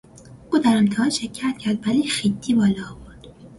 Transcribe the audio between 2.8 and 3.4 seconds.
آورد.